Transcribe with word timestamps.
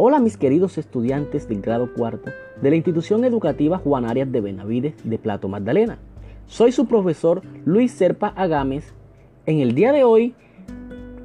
Hola 0.00 0.20
mis 0.20 0.36
queridos 0.36 0.78
estudiantes 0.78 1.48
del 1.48 1.60
grado 1.60 1.92
cuarto 1.92 2.30
de 2.62 2.70
la 2.70 2.76
institución 2.76 3.24
educativa 3.24 3.78
Juan 3.78 4.04
Arias 4.04 4.30
de 4.30 4.40
Benavides 4.40 4.94
de 5.02 5.18
Plato 5.18 5.48
Magdalena. 5.48 5.98
Soy 6.46 6.70
su 6.70 6.86
profesor 6.86 7.42
Luis 7.64 7.90
Serpa 7.90 8.28
Agames. 8.36 8.94
En 9.44 9.58
el 9.58 9.74
día 9.74 9.90
de 9.90 10.04
hoy 10.04 10.36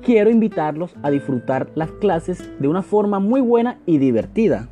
quiero 0.01 0.31
invitarlos 0.31 0.95
a 1.03 1.11
disfrutar 1.11 1.69
las 1.75 1.91
clases 1.91 2.49
de 2.57 2.67
una 2.67 2.81
forma 2.81 3.19
muy 3.19 3.41
buena 3.41 3.77
y 3.85 3.99
divertida. 3.99 4.69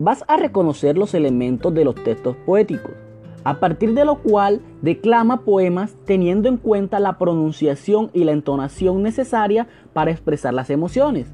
Vas 0.00 0.24
a 0.26 0.36
reconocer 0.36 0.98
los 0.98 1.14
elementos 1.14 1.72
de 1.74 1.84
los 1.84 1.94
textos 1.94 2.34
poéticos 2.44 2.90
a 3.44 3.60
partir 3.60 3.94
de 3.94 4.04
lo 4.04 4.16
cual 4.16 4.60
declama 4.82 5.44
poemas 5.44 5.96
teniendo 6.04 6.48
en 6.48 6.56
cuenta 6.56 7.00
la 7.00 7.18
pronunciación 7.18 8.10
y 8.12 8.24
la 8.24 8.32
entonación 8.32 9.02
necesaria 9.02 9.66
para 9.92 10.10
expresar 10.10 10.54
las 10.54 10.70
emociones. 10.70 11.32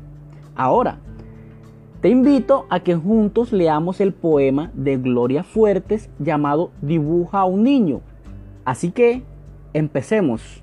Ahora, 0.54 0.98
te 2.00 2.10
invito 2.10 2.66
a 2.68 2.80
que 2.80 2.94
juntos 2.94 3.52
leamos 3.52 4.00
el 4.00 4.12
poema 4.12 4.70
de 4.74 4.98
Gloria 4.98 5.42
Fuertes 5.42 6.10
llamado 6.18 6.70
Dibuja 6.82 7.40
a 7.40 7.44
un 7.46 7.62
niño. 7.62 8.02
Así 8.64 8.90
que, 8.90 9.22
empecemos. 9.72 10.62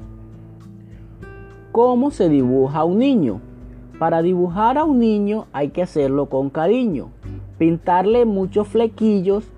¿Cómo 1.72 2.12
se 2.12 2.30
dibuja 2.30 2.80
a 2.80 2.84
un 2.84 3.00
niño? 3.00 3.42
Para 3.98 4.22
dibujar 4.22 4.78
a 4.78 4.84
un 4.84 5.00
niño 5.00 5.48
hay 5.52 5.70
que 5.70 5.82
hacerlo 5.82 6.28
con 6.28 6.50
cariño, 6.50 7.10
pintarle 7.58 8.26
muchos 8.26 8.68
flequillos 8.68 9.52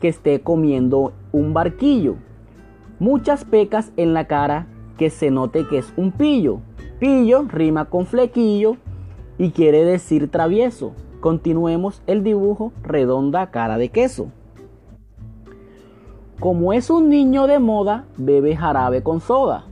que 0.00 0.08
esté 0.08 0.40
comiendo 0.40 1.12
un 1.36 1.52
barquillo. 1.52 2.16
Muchas 2.98 3.44
pecas 3.44 3.92
en 3.98 4.14
la 4.14 4.26
cara 4.26 4.66
que 4.96 5.10
se 5.10 5.30
note 5.30 5.66
que 5.68 5.78
es 5.78 5.92
un 5.96 6.10
pillo. 6.12 6.60
Pillo 6.98 7.42
rima 7.42 7.84
con 7.84 8.06
flequillo 8.06 8.78
y 9.36 9.50
quiere 9.50 9.84
decir 9.84 10.30
travieso. 10.30 10.92
Continuemos 11.20 12.02
el 12.06 12.24
dibujo 12.24 12.72
redonda 12.82 13.50
cara 13.50 13.76
de 13.76 13.90
queso. 13.90 14.28
Como 16.40 16.72
es 16.72 16.88
un 16.88 17.10
niño 17.10 17.46
de 17.46 17.58
moda, 17.58 18.06
bebe 18.16 18.56
jarabe 18.56 19.02
con 19.02 19.20
soda. 19.20 19.64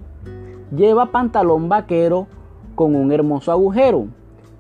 Lleva 0.75 1.07
pantalón 1.07 1.71
vaquero 1.71 2.27
con 2.75 2.95
un 2.95 3.11
hermoso 3.11 3.53
agujero, 3.53 4.09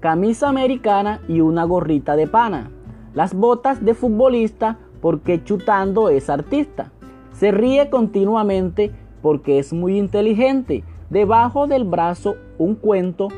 camisa 0.00 0.48
americana 0.48 1.20
y 1.28 1.40
una 1.40 1.64
gorrita 1.64 2.16
de 2.16 2.26
pana. 2.26 2.70
Las 3.12 3.34
botas 3.34 3.84
de 3.84 3.92
futbolista 3.94 4.78
porque 5.04 5.44
chutando 5.44 6.08
es 6.08 6.30
artista. 6.30 6.90
Se 7.34 7.50
ríe 7.50 7.90
continuamente 7.90 8.92
porque 9.20 9.58
es 9.58 9.72
muy 9.72 9.98
inteligente. 9.98 10.84
Debajo 11.10 11.66
del 11.66 11.84
brazo 11.84 12.36
un 12.58 12.74
cuento, 12.76 13.28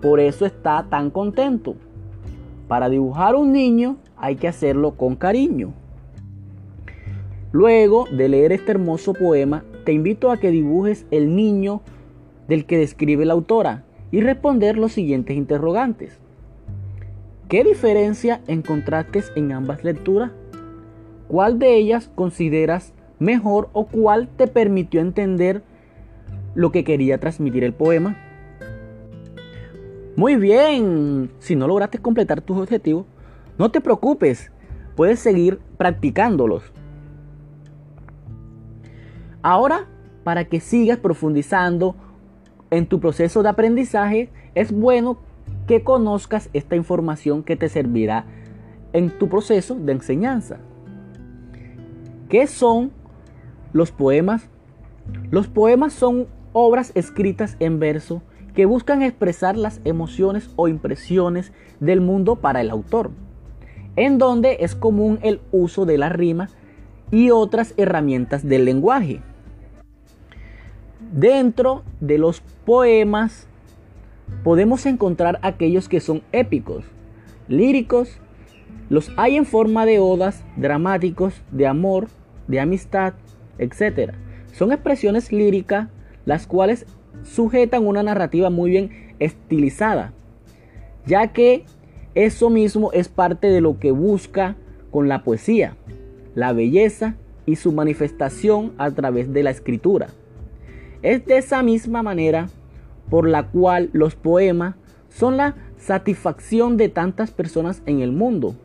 por 0.00 0.20
eso 0.20 0.46
está 0.46 0.86
tan 0.88 1.10
contento. 1.10 1.74
Para 2.68 2.88
dibujar 2.88 3.34
un 3.34 3.52
niño 3.52 3.96
hay 4.16 4.36
que 4.36 4.48
hacerlo 4.48 4.92
con 4.92 5.16
cariño. 5.16 5.72
Luego 7.52 8.04
de 8.12 8.28
leer 8.28 8.52
este 8.52 8.72
hermoso 8.72 9.14
poema, 9.14 9.64
te 9.84 9.92
invito 9.92 10.30
a 10.30 10.36
que 10.36 10.50
dibujes 10.50 11.06
el 11.10 11.34
niño 11.34 11.80
del 12.48 12.66
que 12.66 12.76
describe 12.76 13.24
la 13.24 13.32
autora 13.32 13.84
y 14.10 14.20
responder 14.20 14.76
los 14.76 14.92
siguientes 14.92 15.36
interrogantes. 15.36 16.18
¿Qué 17.48 17.64
diferencia 17.64 18.42
encontraste 18.48 19.22
en 19.36 19.52
ambas 19.52 19.84
lecturas? 19.84 20.32
¿Cuál 21.28 21.58
de 21.58 21.76
ellas 21.76 22.10
consideras 22.14 22.92
mejor 23.18 23.68
o 23.72 23.86
cuál 23.86 24.28
te 24.28 24.46
permitió 24.46 25.00
entender 25.00 25.62
lo 26.54 26.72
que 26.72 26.84
quería 26.84 27.18
transmitir 27.18 27.64
el 27.64 27.72
poema? 27.72 28.16
Muy 30.16 30.36
bien, 30.36 31.30
si 31.38 31.56
no 31.56 31.68
lograste 31.68 31.98
completar 31.98 32.40
tus 32.40 32.56
objetivos, 32.56 33.04
no 33.58 33.70
te 33.70 33.80
preocupes, 33.80 34.50
puedes 34.94 35.18
seguir 35.18 35.60
practicándolos. 35.76 36.62
Ahora, 39.42 39.86
para 40.24 40.46
que 40.46 40.58
sigas 40.58 40.98
profundizando 40.98 41.94
en 42.70 42.86
tu 42.86 42.98
proceso 42.98 43.42
de 43.42 43.50
aprendizaje, 43.50 44.30
es 44.54 44.72
bueno 44.72 45.18
que 45.66 45.84
conozcas 45.84 46.48
esta 46.52 46.76
información 46.76 47.42
que 47.42 47.56
te 47.56 47.68
servirá 47.68 48.24
en 48.92 49.10
tu 49.10 49.28
proceso 49.28 49.74
de 49.74 49.92
enseñanza. 49.92 50.58
¿Qué 52.28 52.46
son 52.46 52.90
los 53.76 53.92
poemas? 53.92 54.48
Los 55.30 55.46
poemas 55.46 55.92
son 55.92 56.26
obras 56.52 56.92
escritas 56.94 57.56
en 57.60 57.78
verso 57.78 58.22
que 58.54 58.66
buscan 58.66 59.02
expresar 59.02 59.56
las 59.56 59.80
emociones 59.84 60.50
o 60.56 60.66
impresiones 60.66 61.52
del 61.78 62.00
mundo 62.00 62.36
para 62.36 62.62
el 62.62 62.70
autor, 62.70 63.10
en 63.96 64.18
donde 64.18 64.56
es 64.60 64.74
común 64.74 65.18
el 65.22 65.40
uso 65.52 65.84
de 65.84 65.98
la 65.98 66.08
rima 66.08 66.48
y 67.10 67.30
otras 67.30 67.74
herramientas 67.76 68.48
del 68.48 68.64
lenguaje. 68.64 69.20
Dentro 71.12 71.82
de 72.00 72.18
los 72.18 72.40
poemas 72.64 73.46
podemos 74.42 74.86
encontrar 74.86 75.38
aquellos 75.42 75.88
que 75.88 76.00
son 76.00 76.22
épicos, 76.32 76.84
líricos 77.46 78.20
los 78.88 79.12
hay 79.16 79.36
en 79.36 79.44
forma 79.44 79.84
de 79.84 79.98
odas, 79.98 80.44
dramáticos, 80.56 81.42
de 81.50 81.66
amor, 81.66 82.06
de 82.46 82.60
amistad, 82.60 83.14
etc. 83.58 84.12
Son 84.52 84.72
expresiones 84.72 85.32
líricas 85.32 85.88
las 86.24 86.46
cuales 86.46 86.86
sujetan 87.22 87.86
una 87.86 88.02
narrativa 88.02 88.50
muy 88.50 88.70
bien 88.70 89.14
estilizada, 89.18 90.12
ya 91.06 91.28
que 91.32 91.64
eso 92.14 92.50
mismo 92.50 92.92
es 92.92 93.08
parte 93.08 93.48
de 93.48 93.60
lo 93.60 93.78
que 93.78 93.90
busca 93.90 94.56
con 94.90 95.08
la 95.08 95.22
poesía, 95.22 95.76
la 96.34 96.52
belleza 96.52 97.16
y 97.44 97.56
su 97.56 97.72
manifestación 97.72 98.72
a 98.78 98.90
través 98.90 99.32
de 99.32 99.42
la 99.42 99.50
escritura. 99.50 100.08
Es 101.02 101.24
de 101.26 101.38
esa 101.38 101.62
misma 101.62 102.02
manera 102.02 102.48
por 103.10 103.28
la 103.28 103.48
cual 103.48 103.90
los 103.92 104.16
poemas 104.16 104.74
son 105.08 105.36
la 105.36 105.54
satisfacción 105.78 106.76
de 106.76 106.88
tantas 106.88 107.30
personas 107.30 107.82
en 107.86 108.00
el 108.00 108.12
mundo 108.12 108.56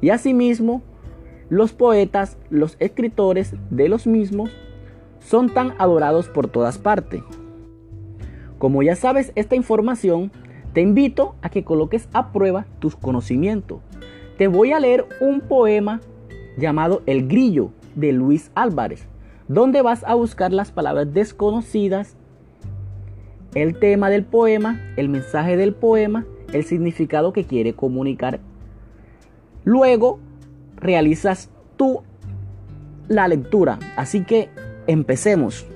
y 0.00 0.10
asimismo, 0.10 0.82
los 1.48 1.72
poetas, 1.72 2.38
los 2.50 2.76
escritores 2.80 3.54
de 3.70 3.88
los 3.88 4.06
mismos, 4.06 4.50
son 5.20 5.50
tan 5.50 5.74
adorados 5.78 6.28
por 6.28 6.48
todas 6.48 6.78
partes. 6.78 7.22
Como 8.58 8.82
ya 8.82 8.96
sabes 8.96 9.32
esta 9.34 9.54
información, 9.54 10.30
te 10.72 10.80
invito 10.80 11.34
a 11.42 11.50
que 11.50 11.64
coloques 11.64 12.08
a 12.12 12.32
prueba 12.32 12.66
tus 12.78 12.96
conocimientos. 12.96 13.80
Te 14.38 14.48
voy 14.48 14.72
a 14.72 14.80
leer 14.80 15.06
un 15.20 15.40
poema 15.40 16.00
llamado 16.56 17.02
El 17.06 17.28
Grillo 17.28 17.70
de 17.94 18.12
Luis 18.12 18.50
Álvarez, 18.54 19.06
donde 19.48 19.82
vas 19.82 20.04
a 20.04 20.14
buscar 20.14 20.52
las 20.52 20.72
palabras 20.72 21.12
desconocidas, 21.12 22.16
el 23.54 23.78
tema 23.78 24.08
del 24.08 24.24
poema, 24.24 24.80
el 24.96 25.08
mensaje 25.08 25.56
del 25.56 25.74
poema, 25.74 26.24
el 26.52 26.64
significado 26.64 27.32
que 27.32 27.44
quiere 27.44 27.74
comunicar 27.74 28.40
Luego 29.64 30.18
realizas 30.82 31.48
tú 31.76 32.02
la 33.08 33.28
lectura. 33.28 33.78
Así 33.96 34.24
que 34.24 34.50
empecemos. 34.86 35.66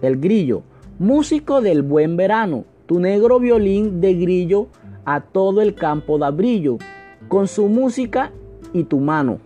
El 0.00 0.18
grillo. 0.18 0.62
Músico 0.98 1.60
del 1.60 1.82
buen 1.82 2.16
verano. 2.16 2.64
Tu 2.86 3.00
negro 3.00 3.40
violín 3.40 4.00
de 4.00 4.14
grillo 4.14 4.68
a 5.04 5.20
todo 5.20 5.60
el 5.60 5.74
campo 5.74 6.18
da 6.18 6.30
brillo. 6.30 6.78
Con 7.28 7.48
su 7.48 7.68
música 7.68 8.30
y 8.72 8.84
tu 8.84 9.00
mano. 9.00 9.38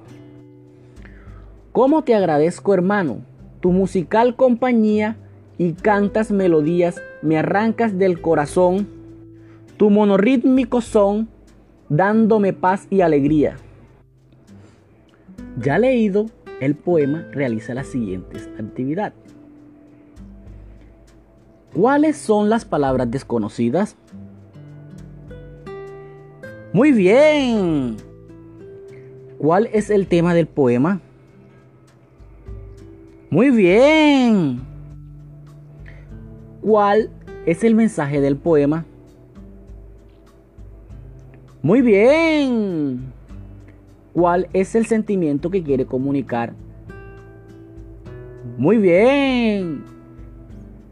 ¿Cómo 1.72 2.02
te 2.02 2.14
agradezco 2.14 2.74
hermano? 2.74 3.18
Tu 3.60 3.70
musical 3.70 4.36
compañía 4.36 5.16
y 5.58 5.72
cantas 5.72 6.30
melodías 6.30 7.00
me 7.22 7.38
arrancas 7.38 7.98
del 7.98 8.20
corazón. 8.20 8.88
Tu 9.76 9.90
monorítmico 9.90 10.80
son 10.80 11.28
dándome 11.88 12.52
paz 12.52 12.86
y 12.90 13.00
alegría. 13.00 13.56
Ya 15.60 15.78
leído 15.78 16.26
el 16.60 16.74
poema, 16.74 17.26
realiza 17.32 17.74
las 17.74 17.88
siguientes 17.88 18.48
actividades. 18.58 19.14
¿Cuáles 21.74 22.16
son 22.16 22.48
las 22.48 22.64
palabras 22.64 23.10
desconocidas? 23.10 23.96
Muy 26.72 26.92
bien. 26.92 27.96
¿Cuál 29.38 29.68
es 29.72 29.90
el 29.90 30.06
tema 30.06 30.34
del 30.34 30.46
poema? 30.46 31.00
Muy 33.30 33.50
bien. 33.50 34.60
¿Cuál 36.60 37.10
es 37.46 37.64
el 37.64 37.74
mensaje 37.74 38.20
del 38.20 38.36
poema? 38.36 38.84
Muy 41.62 41.82
bien. 41.82 43.17
¿Cuál 44.18 44.48
es 44.52 44.74
el 44.74 44.84
sentimiento 44.84 45.48
que 45.48 45.62
quiere 45.62 45.86
comunicar? 45.86 46.52
Muy 48.56 48.78
bien. 48.78 49.84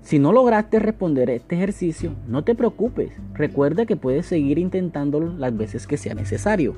Si 0.01 0.21
no 0.21 0.31
lograste 0.31 0.79
responder 0.79 1.31
este 1.31 1.57
ejercicio, 1.57 2.13
no 2.29 2.45
te 2.45 2.55
preocupes. 2.55 3.11
Recuerda 3.35 3.85
que 3.85 3.97
puedes 3.97 4.27
seguir 4.27 4.61
intentándolo 4.61 5.33
las 5.37 5.57
veces 5.57 5.89
que 5.89 5.97
sea 5.97 6.15
necesario. 6.15 6.77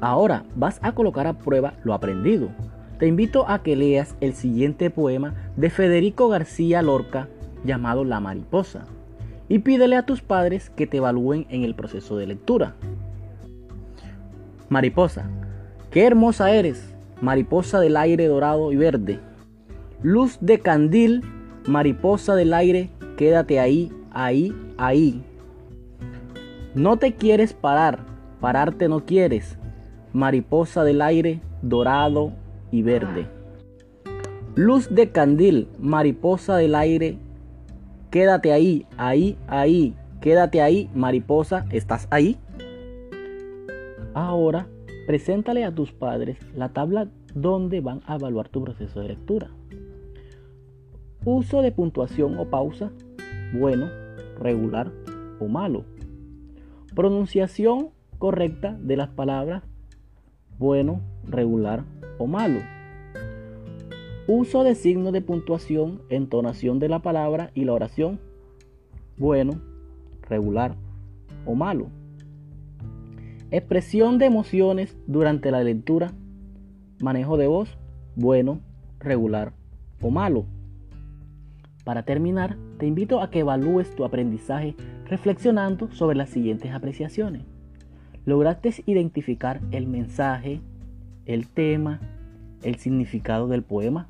Ahora 0.00 0.44
vas 0.56 0.80
a 0.82 0.90
colocar 0.90 1.28
a 1.28 1.38
prueba 1.38 1.74
lo 1.84 1.94
aprendido. 1.94 2.48
Te 2.98 3.06
invito 3.06 3.48
a 3.48 3.62
que 3.62 3.76
leas 3.76 4.16
el 4.20 4.34
siguiente 4.34 4.90
poema 4.90 5.52
de 5.54 5.70
Federico 5.70 6.28
García 6.28 6.82
Lorca 6.82 7.28
llamado 7.64 8.02
La 8.02 8.18
Mariposa 8.18 8.86
y 9.48 9.60
pídele 9.60 9.94
a 9.94 10.04
tus 10.04 10.20
padres 10.20 10.68
que 10.70 10.88
te 10.88 10.96
evalúen 10.96 11.46
en 11.48 11.62
el 11.62 11.76
proceso 11.76 12.16
de 12.16 12.26
lectura. 12.26 12.74
Mariposa, 14.70 15.28
qué 15.90 16.06
hermosa 16.06 16.50
eres, 16.50 16.94
mariposa 17.20 17.78
del 17.80 17.98
aire 17.98 18.26
dorado 18.26 18.72
y 18.72 18.76
verde. 18.76 19.20
Luz 20.02 20.38
de 20.40 20.60
candil 20.60 21.22
Mariposa 21.66 22.34
del 22.34 22.54
aire, 22.54 22.88
quédate 23.16 23.60
ahí, 23.60 23.92
ahí, 24.12 24.54
ahí. 24.78 25.22
No 26.74 26.96
te 26.96 27.14
quieres 27.14 27.52
parar, 27.52 28.00
pararte 28.40 28.88
no 28.88 29.04
quieres. 29.04 29.58
Mariposa 30.12 30.84
del 30.84 31.02
aire, 31.02 31.40
dorado 31.60 32.32
y 32.72 32.82
verde. 32.82 33.26
Luz 34.54 34.88
de 34.92 35.10
candil, 35.10 35.68
mariposa 35.78 36.56
del 36.56 36.74
aire, 36.74 37.18
quédate 38.10 38.52
ahí, 38.52 38.86
ahí, 38.96 39.36
ahí, 39.46 39.94
quédate 40.20 40.62
ahí, 40.62 40.90
mariposa, 40.94 41.66
¿estás 41.70 42.08
ahí? 42.10 42.38
Ahora, 44.14 44.66
preséntale 45.06 45.64
a 45.64 45.74
tus 45.74 45.92
padres 45.92 46.38
la 46.54 46.70
tabla 46.70 47.08
donde 47.34 47.80
van 47.80 48.00
a 48.06 48.16
evaluar 48.16 48.48
tu 48.48 48.62
proceso 48.62 49.00
de 49.00 49.08
lectura. 49.08 49.50
Uso 51.24 51.62
de 51.62 51.70
puntuación 51.70 52.38
o 52.38 52.46
pausa, 52.46 52.90
bueno, 53.52 53.88
regular 54.38 54.90
o 55.38 55.46
malo. 55.46 55.84
Pronunciación 56.94 57.90
correcta 58.18 58.76
de 58.80 58.96
las 58.96 59.10
palabras, 59.10 59.62
bueno, 60.58 61.00
regular 61.24 61.84
o 62.18 62.26
malo. 62.26 62.60
Uso 64.26 64.64
de 64.64 64.74
signos 64.74 65.12
de 65.12 65.22
puntuación, 65.22 66.02
entonación 66.08 66.78
de 66.78 66.88
la 66.88 67.00
palabra 67.00 67.50
y 67.54 67.64
la 67.64 67.74
oración, 67.74 68.20
bueno, 69.16 69.60
regular 70.28 70.74
o 71.46 71.54
malo. 71.54 71.88
Expresión 73.52 74.18
de 74.18 74.26
emociones 74.26 74.96
durante 75.08 75.50
la 75.50 75.64
lectura, 75.64 76.12
manejo 77.00 77.36
de 77.36 77.48
voz, 77.48 77.76
bueno, 78.14 78.60
regular 79.00 79.52
o 80.00 80.10
malo. 80.10 80.44
Para 81.84 82.04
terminar, 82.04 82.56
te 82.78 82.86
invito 82.86 83.20
a 83.20 83.30
que 83.30 83.40
evalúes 83.40 83.92
tu 83.96 84.04
aprendizaje 84.04 84.76
reflexionando 85.06 85.90
sobre 85.90 86.16
las 86.16 86.30
siguientes 86.30 86.72
apreciaciones. 86.72 87.42
¿Lograste 88.24 88.72
identificar 88.86 89.60
el 89.72 89.88
mensaje, 89.88 90.60
el 91.26 91.48
tema, 91.48 91.98
el 92.62 92.76
significado 92.76 93.48
del 93.48 93.64
poema? 93.64 94.06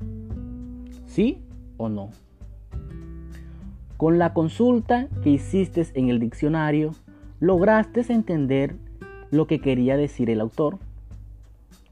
¿Sí 1.07 1.39
o 1.77 1.89
no? 1.89 2.11
Con 3.97 4.19
la 4.19 4.35
consulta 4.35 5.07
que 5.23 5.31
hiciste 5.31 5.83
en 5.95 6.09
el 6.09 6.19
diccionario, 6.19 6.93
¿lograste 7.39 8.01
entender 8.13 8.75
lo 9.31 9.47
que 9.47 9.59
quería 9.59 9.97
decir 9.97 10.29
el 10.29 10.41
autor? 10.41 10.77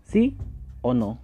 ¿Sí 0.03 0.35
o 0.81 0.93
no? 0.93 1.17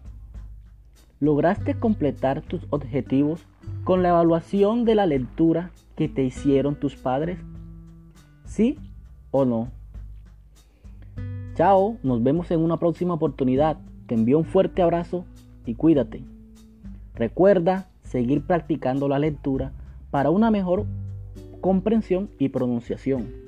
¿Lograste 1.19 1.75
completar 1.75 2.41
tus 2.41 2.65
objetivos 2.69 3.45
con 3.83 4.01
la 4.01 4.09
evaluación 4.09 4.85
de 4.85 4.95
la 4.95 5.05
lectura 5.05 5.71
que 5.95 6.07
te 6.07 6.23
hicieron 6.23 6.75
tus 6.75 6.95
padres? 6.95 7.37
¿Sí 8.45 8.77
o 9.31 9.45
no? 9.45 9.69
Chao, 11.55 11.97
nos 12.03 12.21
vemos 12.21 12.51
en 12.51 12.59
una 12.59 12.77
próxima 12.77 13.13
oportunidad. 13.13 13.77
Te 14.07 14.15
envío 14.15 14.37
un 14.37 14.45
fuerte 14.45 14.81
abrazo 14.81 15.25
y 15.65 15.75
cuídate. 15.75 16.23
Recuerda 17.15 17.87
seguir 18.03 18.45
practicando 18.45 19.07
la 19.07 19.19
lectura 19.19 19.71
para 20.11 20.29
una 20.29 20.51
mejor 20.51 20.85
comprensión 21.61 22.29
y 22.39 22.49
pronunciación. 22.49 23.44